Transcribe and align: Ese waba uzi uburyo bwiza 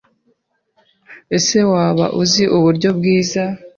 Ese 1.35 1.57
waba 1.71 2.05
uzi 2.21 2.43
uburyo 2.57 2.89
bwiza 2.97 3.43